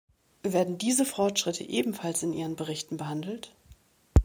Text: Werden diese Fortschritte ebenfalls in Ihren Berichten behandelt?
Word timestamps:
Werden 0.41 0.79
diese 0.79 1.05
Fortschritte 1.05 1.63
ebenfalls 1.63 2.23
in 2.23 2.33
Ihren 2.33 2.55
Berichten 2.55 2.97
behandelt? 2.97 3.53